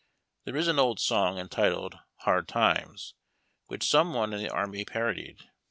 [0.45, 3.13] There is an old song, entitled" Hard Times,"
[3.67, 5.43] which some one in the army parodied.